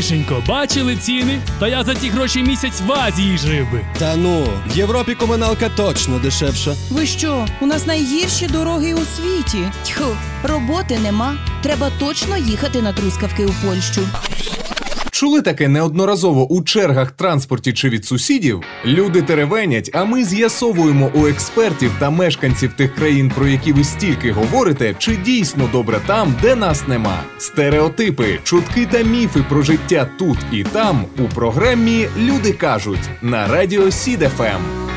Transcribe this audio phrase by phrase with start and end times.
[0.00, 1.40] Тишенько, бачили ціни?
[1.58, 3.80] Та я за ті гроші місяць в Азії жив би.
[3.98, 6.74] Та ну, в Європі комуналка точно дешевша.
[6.90, 7.46] Ви що?
[7.60, 9.58] У нас найгірші дороги у світі.
[9.86, 11.36] Тьху, роботи нема.
[11.62, 14.00] Треба точно їхати на трускавки у Польщу.
[15.20, 18.62] Чули таке неодноразово у чергах транспорті чи від сусідів?
[18.84, 24.32] Люди теревенять, а ми з'ясовуємо у експертів та мешканців тих країн, про які ви стільки
[24.32, 27.22] говорите, чи дійсно добре там, де нас нема.
[27.38, 33.88] Стереотипи, чутки та міфи про життя тут і там у програмі Люди кажуть на радіо
[34.40, 34.89] Ем».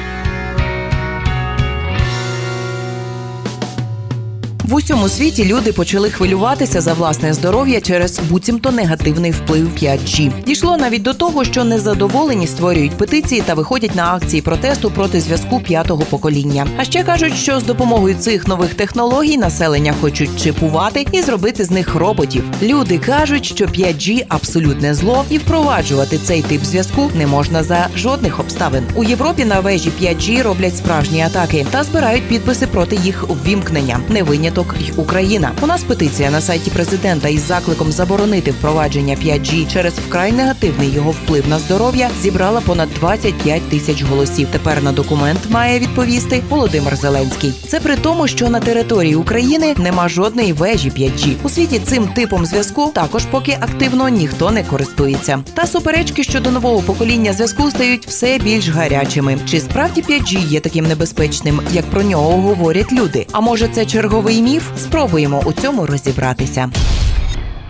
[4.73, 10.31] В усьому світі люди почали хвилюватися за власне здоров'я через буцімто негативний вплив 5G.
[10.45, 15.59] Дійшло навіть до того, що незадоволені створюють петиції та виходять на акції протесту проти зв'язку
[15.59, 16.67] п'ятого покоління.
[16.77, 21.71] А ще кажуть, що з допомогою цих нових технологій населення хочуть чипувати і зробити з
[21.71, 22.43] них роботів.
[22.61, 28.39] Люди кажуть, що 5G– абсолютне зло, і впроваджувати цей тип зв'язку не можна за жодних
[28.39, 28.83] обставин.
[28.95, 33.99] У Європі на вежі 5G роблять справжні атаки та збирають підписи проти їх ввімкнення.
[34.09, 35.51] Не виняток й Україна.
[35.61, 41.11] У нас петиція на сайті президента із закликом заборонити впровадження 5G через вкрай негативний його
[41.11, 44.47] вплив на здоров'я зібрала понад 25 тисяч голосів.
[44.51, 47.53] Тепер на документ має відповісти Володимир Зеленський.
[47.67, 51.35] Це при тому, що на території України нема жодної вежі 5G.
[51.43, 55.43] У світі цим типом зв'язку також поки активно ніхто не користується.
[55.53, 59.37] Та суперечки щодо нового покоління зв'язку стають все більш гарячими.
[59.49, 63.27] Чи справді 5G є таким небезпечним, як про нього говорять люди?
[63.31, 64.63] А може це черговий міф?
[64.77, 66.71] Спробуємо у цьому розібратися.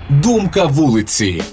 [0.09, 1.43] Думка вулиці.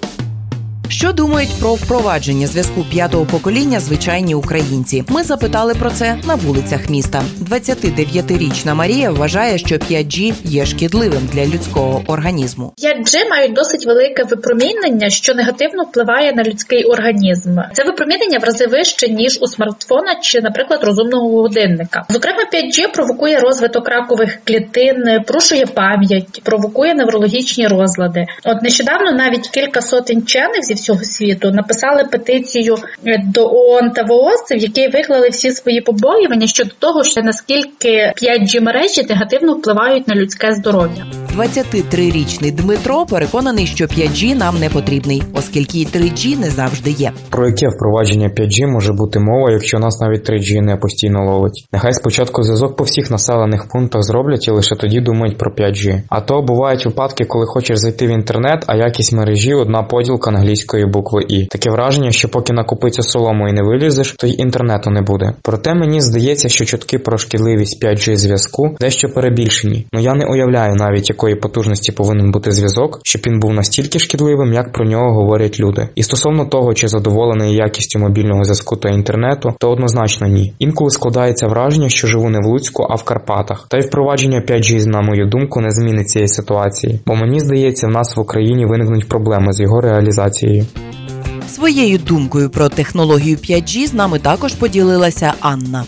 [0.91, 5.05] Що думають про впровадження зв'язку п'ятого покоління звичайні українці?
[5.09, 7.23] Ми запитали про це на вулицях міста.
[7.51, 12.73] 29-річна Марія вважає, що 5G є шкідливим для людського організму.
[12.79, 17.59] 5G мають досить велике випромінення, що негативно впливає на людський організм.
[17.73, 22.05] Це випромінення в рази вище ніж у смартфона чи, наприклад, розумного годинника.
[22.09, 28.27] Зокрема, 5G провокує розвиток ракових клітин, порушує пам'ять, провокує неврологічні розлади.
[28.45, 32.75] От нещодавно навіть кілька сотень вчених зі всього світу написали петицію
[33.25, 38.61] до ООН та ВООЗ, в якій виклали всі свої побоювання щодо того, що наскільки 5G
[38.61, 41.05] мережі негативно впливають на людське здоров'я.
[41.37, 47.13] 23-річний Дмитро переконаний, що 5G нам не потрібний, оскільки і 3G не завжди є.
[47.31, 51.69] Про яке впровадження 5G може бути мова, якщо нас навіть 3G не постійно ловить?
[51.73, 56.03] Нехай спочатку зв'язок по всіх населених пунктах зроблять і лише тоді думають про 5G.
[56.09, 60.70] А то бувають випадки, коли хочеш зайти в інтернет, а якість мережі одна поділка англійської
[60.79, 61.47] букви І.
[61.47, 65.33] Таке враження, що поки накупиться солому і не вилізеш, то й інтернету не буде.
[65.43, 69.87] Проте мені здається, що чутки про шкідливість 5G зв'язку дещо перебільшені.
[69.93, 74.53] Ну я не уявляю навіть якої потужності повинен бути зв'язок, щоб він був настільки шкідливим,
[74.53, 75.89] як про нього говорять люди.
[75.95, 80.55] І стосовно того, чи задоволений якістю мобільного зв'язку та інтернету, то однозначно ні.
[80.59, 83.67] Інколи складається враження, що живу не в Луцьку, а в Карпатах.
[83.69, 87.91] Та й впровадження 5G, на мою думку, не змінить цієї ситуації, бо мені здається, в
[87.91, 90.60] нас в Україні виникнуть проблеми з його реалізацією.
[91.49, 95.85] Своєю думкою про технологію 5G з нами також поділилася Анна.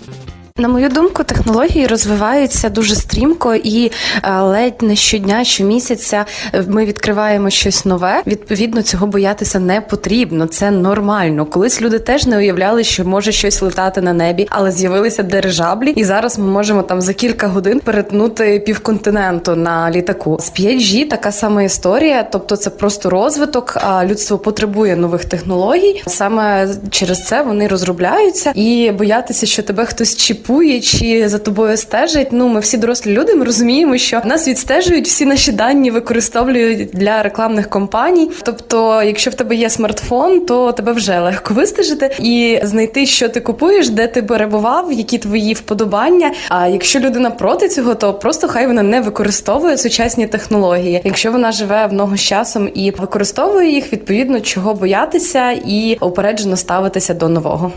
[0.57, 3.93] На мою думку, технології розвиваються дуже стрімко, і
[4.23, 6.25] е, ледь не щодня, щомісяця
[6.69, 8.23] ми відкриваємо щось нове.
[8.27, 10.47] Відповідно, цього боятися не потрібно.
[10.47, 11.47] Це нормально.
[11.47, 16.05] Колись люди теж не уявляли, що може щось летати на небі, але з'явилися дирижаблі, і
[16.05, 20.39] зараз ми можемо там за кілька годин перетнути півконтиненту на літаку.
[20.41, 23.77] З 5G така сама історія, тобто це просто розвиток.
[23.81, 26.03] А людство потребує нових технологій.
[26.07, 32.29] Саме через це вони розробляються і боятися, що тебе хтось чіпує чи за тобою стежить.
[32.31, 33.35] Ну, ми всі дорослі люди.
[33.35, 38.31] Ми розуміємо, що нас відстежують всі наші дані, використовують для рекламних кампаній.
[38.43, 43.41] Тобто, якщо в тебе є смартфон, то тебе вже легко вистежити і знайти, що ти
[43.41, 46.33] купуєш, де ти перебував, які твої вподобання.
[46.49, 51.01] А якщо людина проти цього, то просто хай вона не використовує сучасні технології.
[51.05, 56.57] Якщо вона живе в ногу з часом і використовує їх, відповідно чого боятися і упереджено
[56.57, 57.73] ставитися до нового.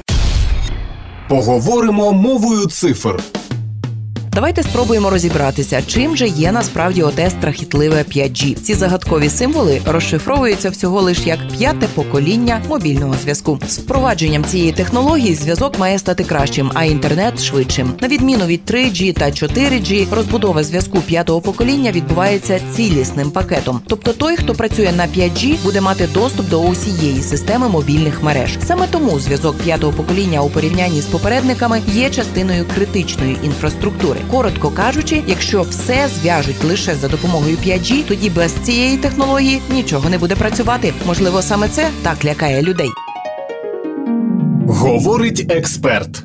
[1.30, 3.24] Поговоримо мовою цифр.
[4.36, 8.56] Давайте спробуємо розібратися, чим же є насправді оте страхітливе 5G.
[8.56, 13.60] Ці загадкові символи розшифровуються всього лиш як п'яте покоління мобільного зв'язку.
[13.68, 17.94] З впровадженням цієї технології зв'язок має стати кращим, а інтернет швидшим.
[18.02, 23.82] На відміну від 3G та 4G, розбудова зв'язку п'ятого покоління відбувається цілісним пакетом.
[23.88, 28.58] Тобто той, хто працює на 5G, буде мати доступ до усієї системи мобільних мереж.
[28.66, 34.25] Саме тому зв'язок п'ятого покоління у порівнянні з попередниками є частиною критичної інфраструктури.
[34.32, 40.18] Коротко кажучи, якщо все зв'яжуть лише за допомогою 5G, тоді без цієї технології нічого не
[40.18, 40.94] буде працювати.
[41.06, 42.90] Можливо, саме це так лякає людей.
[44.68, 46.24] Говорить експерт.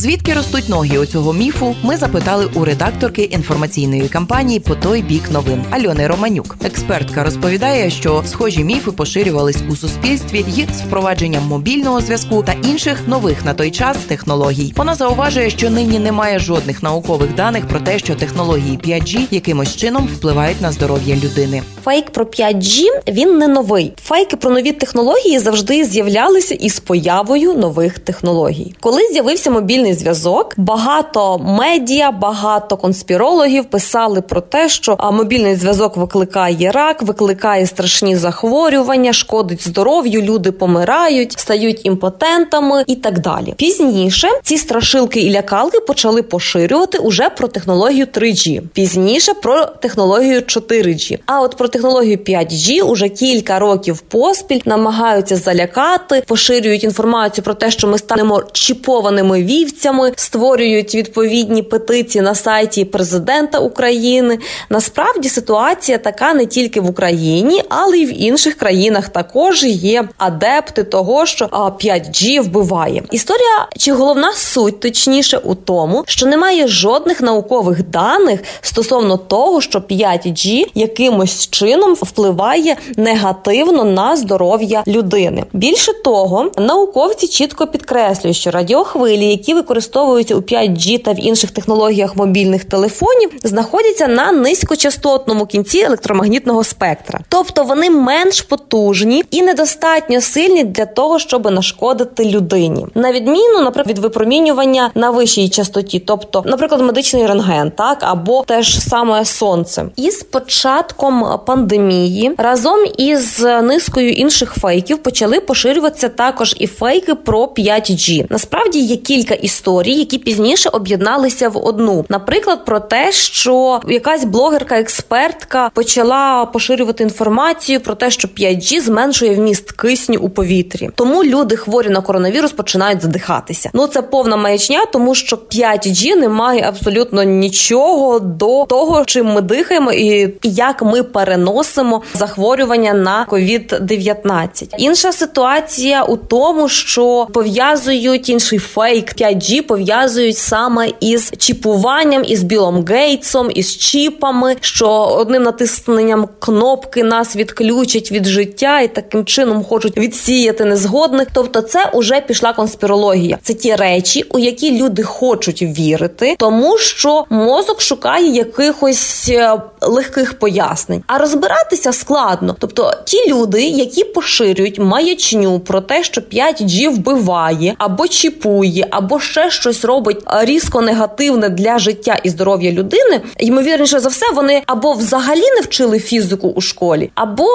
[0.00, 1.76] Звідки ростуть ноги у цього міфу?
[1.82, 6.56] Ми запитали у редакторки інформаційної кампанії по той бік новин Альони Романюк.
[6.64, 13.08] Експертка розповідає, що схожі міфи поширювались у суспільстві й з впровадженням мобільного зв'язку та інших
[13.08, 14.72] нових на той час технологій.
[14.76, 20.08] Вона зауважує, що нині немає жодних наукових даних про те, що технології 5G якимось чином
[20.16, 21.62] впливають на здоров'я людини.
[21.84, 23.92] Фейк про 5G він не новий.
[24.02, 28.74] Фейки про нові технології завжди з'являлися із появою нових технологій.
[28.80, 35.96] Коли з'явився мобільний зв'язок, багато медіа, багато конспірологів писали про те, що а, мобільний зв'язок
[35.96, 43.54] викликає рак, викликає страшні захворювання, шкодить здоров'ю, люди помирають, стають імпотентами і так далі.
[43.56, 51.18] Пізніше ці страшилки і лякалки почали поширювати уже про технологію 3G, пізніше про технологію 4G.
[51.26, 57.70] А от про технологію 5G уже кілька років поспіль намагаються залякати, поширюють інформацію про те,
[57.70, 64.38] що ми станемо чіпованими вівцями, створюють відповідні петиції на сайті президента України.
[64.70, 70.84] Насправді ситуація така не тільки в Україні, але й в інших країнах також є адепти
[70.84, 73.02] того, що а, 5G вбиває.
[73.10, 79.78] Історія чи головна суть точніше у тому, що немає жодних наукових даних стосовно того, що
[79.78, 85.44] 5G якимось чином впливає негативно на здоров'я людини.
[85.52, 92.16] Більше того, науковці чітко підкреслюють, що радіохвилі, які використовуються у 5G та в інших технологіях
[92.16, 100.64] мобільних телефонів, знаходяться на низькочастотному кінці електромагнітного спектра, тобто вони менш потужні і недостатньо сильні
[100.64, 106.80] для того, щоб нашкодити людині, на відміну, наприклад, від випромінювання на вищій частоті, тобто, наприклад,
[106.80, 114.12] медичний рентген, так або те ж саме сонце, і з початком пандемії разом із низкою
[114.12, 118.26] інших фейків почали поширюватися також і фейки про 5G.
[118.30, 119.49] Насправді є кілька історій,
[119.92, 122.04] які пізніше об'єдналися в одну.
[122.08, 129.72] Наприклад, про те, що якась блогерка-експертка почала поширювати інформацію про те, що 5G зменшує вміст
[129.72, 130.90] кисню у повітрі.
[130.94, 133.70] Тому люди хворі на коронавірус починають задихатися.
[133.72, 139.40] Ну це повна маячня, тому що 5G не має абсолютно нічого до того, чим ми
[139.40, 144.74] дихаємо, і як ми переносимо захворювання на COVID-19.
[144.78, 152.84] Інша ситуація у тому, що пов'язують інший фейк 5G пов'язують саме із чіпуванням, із Білом
[152.84, 159.98] Гейтсом, із чіпами, що одним натисненням кнопки нас відключать від життя і таким чином хочуть
[159.98, 161.28] відсіяти незгодних.
[161.32, 163.38] Тобто, це уже пішла конспірологія.
[163.42, 170.38] Це ті речі, у які люди хочуть вірити, тому що мозок шукає якихось е, легких
[170.38, 171.02] пояснень.
[171.06, 172.56] А розбиратися складно.
[172.58, 179.50] Тобто, ті люди, які поширюють маячню про те, що 5G вбиває або чіпує, або ще
[179.50, 185.50] щось робить різко негативне для життя і здоров'я людини, ймовірніше за все, вони або взагалі
[185.56, 187.46] не вчили фізику у школі, або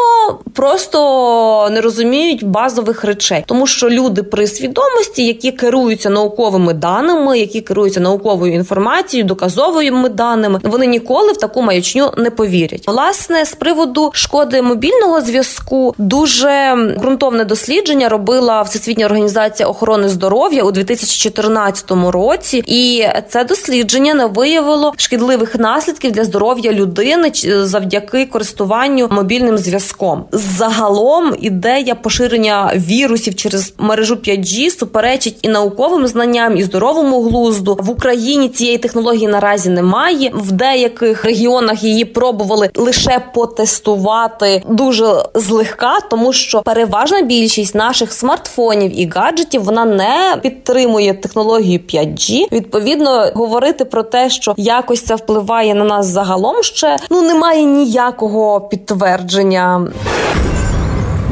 [0.54, 7.62] просто не розуміють базових речей, тому що люди при свідомості, які керуються науковими даними, які
[7.62, 12.88] керуються науковою інформацією, доказовими даними, вони ніколи в таку маячню не повірять.
[12.88, 20.72] Власне, з приводу шкоди мобільного зв'язку дуже ґрунтовне дослідження робила Всесвітня організація охорони здоров'я у
[20.72, 21.64] 2014
[22.12, 30.25] році, і це дослідження не виявило шкідливих наслідків для здоров'я людини завдяки користуванню мобільним зв'язком.
[30.31, 37.89] Загалом ідея поширення вірусів через мережу 5G суперечить і науковим знанням, і здоровому глузду в
[37.89, 40.31] Україні цієї технології наразі немає.
[40.34, 49.00] В деяких регіонах її пробували лише потестувати дуже злегка, тому що переважна більшість наших смартфонів
[49.00, 52.48] і гаджетів вона не підтримує технологію 5G.
[52.52, 58.62] Відповідно, говорити про те, що якось це впливає на нас загалом, ще ну немає ніякого
[58.62, 59.88] підтвердження.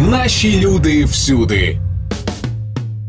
[0.09, 1.77] Наші люди всюди.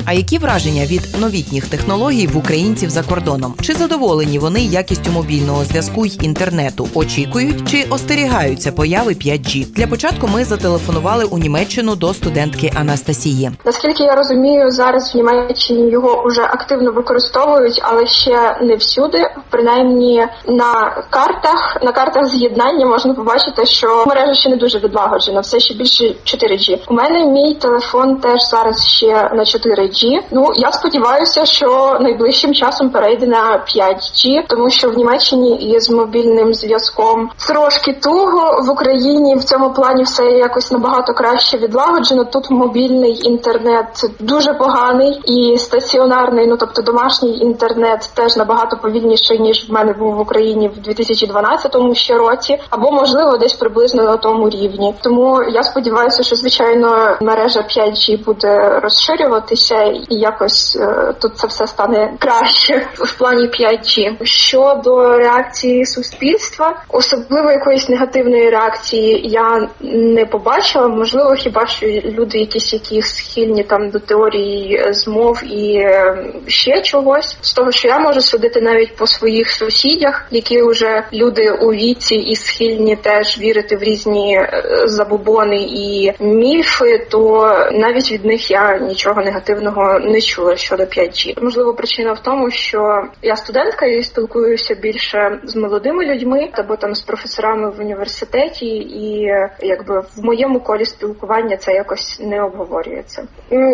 [0.06, 3.54] А які враження від новітніх технологій в українців за кордоном?
[3.60, 6.88] Чи задоволені вони якістю мобільного зв'язку й інтернету?
[6.94, 9.74] Очікують чи остерігаються появи 5G?
[9.74, 13.50] Для початку ми зателефонували у Німеччину до студентки Анастасії.
[13.64, 19.18] Наскільки я розумію, зараз в Німеччині його вже активно використовують, але ще не всюди.
[19.50, 25.60] Принаймні на картах на картах з'єднання можна побачити, що мережа ще не дуже відлагоджена, все
[25.60, 26.78] ще більше 4G.
[26.88, 29.93] У мене мій телефон теж зараз ще на 4G.
[29.94, 30.20] 5G.
[30.30, 36.54] Ну я сподіваюся, що найближчим часом перейде на 5G, тому що в Німеччині із мобільним
[36.54, 42.24] зв'язком трошки туго в Україні в цьому плані все якось набагато краще відлагоджено.
[42.24, 49.68] Тут мобільний інтернет дуже поганий і стаціонарний, ну тобто домашній інтернет теж набагато повільніший ніж
[49.68, 54.50] в мене був в Україні в 2012 ще році, або можливо десь приблизно на тому
[54.50, 54.94] рівні.
[55.02, 61.66] Тому я сподіваюся, що звичайно мережа 5G буде розширюватися і якось е, тут це все
[61.66, 64.24] стане краще в плані 5G.
[64.24, 70.88] Щодо реакції суспільства, особливо якоїсь негативної реакції я не побачила.
[70.88, 77.36] Можливо, хіба що люди, якісь які схильні там до теорії змов і е, ще чогось
[77.40, 82.14] з того, що я можу судити навіть по своїх сусідях, які вже люди у віці
[82.14, 88.78] і схильні теж вірити в різні е, забобони і міфи, то навіть від них я
[88.78, 91.42] нічого негативного не чула щодо 5G.
[91.42, 96.94] Можливо, причина в тому, що я студентка і спілкуюся більше з молодими людьми або там
[96.94, 99.28] з професорами в університеті, і
[99.60, 103.26] якби в моєму колі спілкування це якось не обговорюється.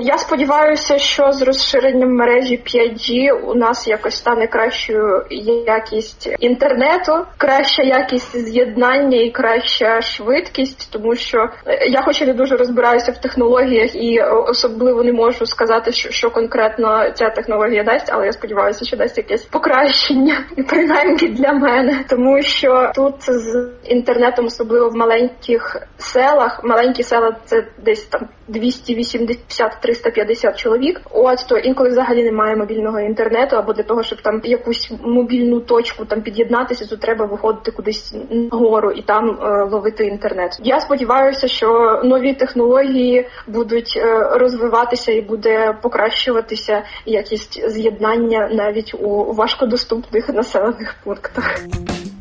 [0.02, 5.24] Я сподіваюся, що з розширенням мережі 5G у нас якось стане кращою
[5.66, 12.34] якість інтернету, краща якість з'єднання і краща швидкість, тому що е, я, хоч і не
[12.34, 18.10] дуже розбираюся в технологіях і особливо не можу сказати, що, що конкретно ця технологія дасть,
[18.12, 24.44] але я сподіваюся, що дасть якесь покращення, принаймні для мене, тому що тут з інтернетом,
[24.46, 31.00] особливо в маленьких селах, маленькі села це десь там 280-350 чоловік.
[31.10, 36.04] От то інколи взагалі немає мобільного інтернету, або для того, щоб там якусь мобільну точку
[36.04, 40.58] там під'єднатися, то треба виходити кудись нагору і там е, ловити інтернет.
[40.62, 49.32] Я сподіваюся, що нові технології будуть е, розвиватися і буде покращуватися якість з'єднання навіть у
[49.32, 51.60] важкодоступних населених пунктах.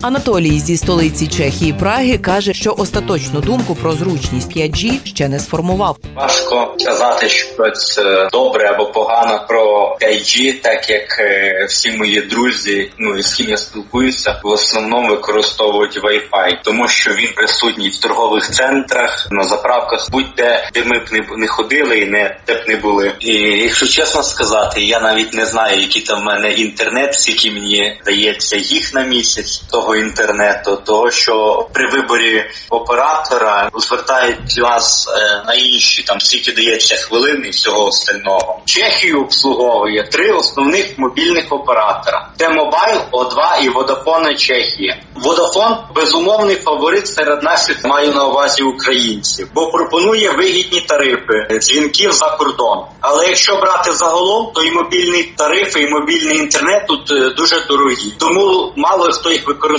[0.02, 5.98] Анатолій зі столиці Чехії Праги каже, що остаточну думку про зручність 5G ще не сформував.
[6.16, 12.92] Важко сказати щось е, добре або погано про 5G, так як е, всі мої друзі,
[12.98, 18.00] ну і з ким я спілкуюся, в основному використовують Wi-Fi, тому що він присутній в
[18.00, 22.68] торгових центрах, на заправках, будь-де де ми б не, не ходили і не де б
[22.68, 23.14] не були.
[23.20, 28.02] І якщо чесно сказати, я навіть не знаю, який там в мене інтернет, скільки мені
[28.06, 35.54] дається їх на місяць того інтернету, того що при виборі оператора звертають вас е, на
[35.54, 38.62] інші там скільки дається хвилин і всього остального.
[38.66, 44.98] Чехію обслуговує три основних мобільних оператора: T-Mobile, O2 і Vodafone Чехія.
[45.24, 52.30] Vodafone– безумовний фаворит серед наших маю на увазі українців, бо пропонує вигідні тарифи дзвінків за
[52.30, 52.86] кордон.
[53.02, 58.14] Але якщо брати загалом, то і мобільні тарифи, і мобільний інтернет тут е, дуже дорогі.
[58.18, 59.79] Тому мало хто їх використовує.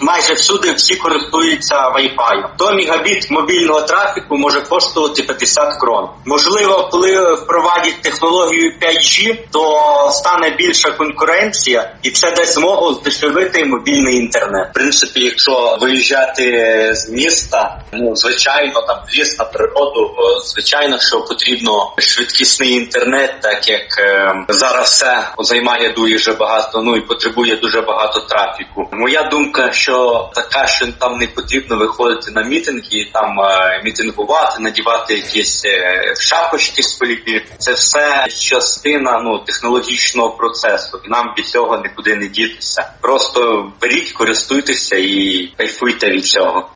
[0.00, 2.48] Майже всюди всі користуються Wi-Fi.
[2.58, 6.08] То мегабіт мобільного трафіку може коштувати 50 крон.
[6.24, 9.80] Можливо, коли впровадять технологію 5G, то
[10.12, 14.68] стане більша конкуренція, і це дасть змогу здешевити мобільний інтернет.
[14.70, 21.92] В принципі, якщо виїжджати з міста, ну звичайно, там ліс на природу, звичайно, що потрібно
[21.98, 28.20] швидкісний інтернет, так як е, зараз все займає дуже багато, ну і потребує дуже багато
[28.20, 28.88] трафіку.
[29.04, 35.14] Моя думка, що така, що там не потрібно виходити на мітинги, там е, мітингувати, надівати
[35.14, 37.46] якісь е, шапочки свої.
[37.58, 41.00] Це все частина ну технологічного процесу.
[41.08, 42.92] Нам від цього нікуди не дітися.
[43.00, 46.68] Просто беріть, користуйтеся і кайфуйте від цього.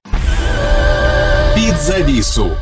[1.54, 2.56] Під завісу.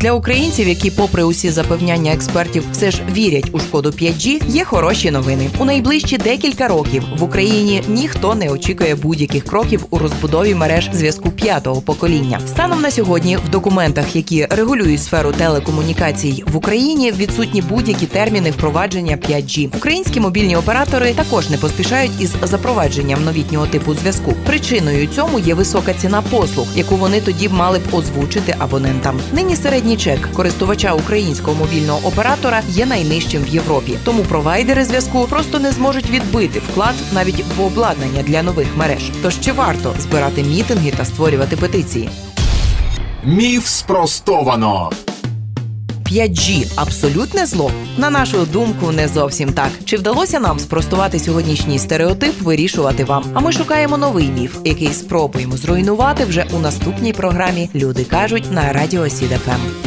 [0.00, 5.10] Для українців, які, попри усі запевняння експертів, все ж вірять у шкоду 5G, є хороші
[5.10, 5.50] новини.
[5.58, 11.30] У найближчі декілька років в Україні ніхто не очікує будь-яких кроків у розбудові мереж зв'язку
[11.30, 12.40] п'ятого покоління.
[12.46, 19.16] Станом на сьогодні в документах, які регулюють сферу телекомунікацій в Україні, відсутні будь-які терміни впровадження
[19.16, 19.76] 5G.
[19.76, 24.34] Українські мобільні оператори також не поспішають із запровадженням новітнього типу зв'язку.
[24.46, 29.20] Причиною цьому є висока ціна послуг, яку вони тоді б мали б озвучити абонентам.
[29.32, 33.98] Нині середній чек користувача українського мобільного оператора є найнижчим в Європі.
[34.04, 39.10] Тому провайдери зв'язку просто не зможуть відбити вклад навіть в обладнання для нових мереж.
[39.22, 42.10] Тож чи варто збирати мітинги та створювати петиції?
[43.24, 44.90] Міф спростовано.
[46.06, 47.70] 5G– абсолютне зло?
[47.98, 49.68] На нашу думку, не зовсім так.
[49.84, 53.24] Чи вдалося нам спростувати сьогоднішній стереотип, вирішувати вам?
[53.34, 57.70] А ми шукаємо новий міф, який спробуємо зруйнувати вже у наступній програмі.
[57.74, 59.85] Люди кажуть на радіо СІДФМ.